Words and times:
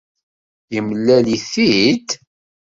Yemlal-it-id? 0.73 2.09